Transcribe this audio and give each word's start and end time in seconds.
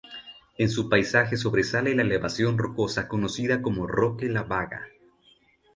En 0.57 0.67
su 0.67 0.89
paisaje 0.89 1.37
sobresale 1.37 1.93
la 1.93 2.01
elevación 2.01 2.57
rocosa 2.57 3.07
conocida 3.07 3.61
como 3.61 3.85
Roque 3.85 4.29
la 4.29 4.41
Baga. 4.41 4.87